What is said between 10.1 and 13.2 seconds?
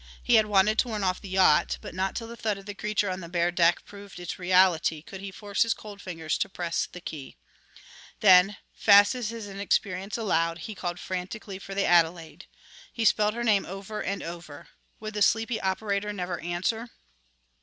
allowed, he called frantically for the Adelaide. He